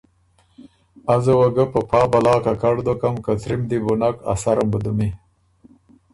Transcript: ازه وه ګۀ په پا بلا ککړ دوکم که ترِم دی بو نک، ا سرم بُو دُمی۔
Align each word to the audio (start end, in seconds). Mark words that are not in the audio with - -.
ازه 1.15 1.33
وه 1.39 1.47
ګۀ 1.55 1.65
په 1.73 1.79
پا 1.89 2.01
بلا 2.11 2.35
ککړ 2.43 2.75
دوکم 2.85 3.15
که 3.25 3.33
ترِم 3.41 3.61
دی 3.69 3.77
بو 3.83 3.93
نک، 3.99 4.15
ا 4.31 4.33
سرم 4.41 4.67
بُو 4.71 4.79
دُمی۔ 4.83 5.09